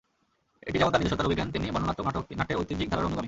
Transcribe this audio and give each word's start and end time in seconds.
এটি 0.67 0.77
যেমন 0.79 0.91
তাঁর 0.93 1.01
নিজস্বতার 1.03 1.27
অভিজ্ঞান, 1.27 1.49
তেমনি 1.53 1.73
বর্ণনাত্মক 1.75 2.25
নাট্যের 2.39 2.59
ঐতিহ্যিক 2.61 2.87
ধারারও 2.91 3.07
অনুগামী। 3.09 3.19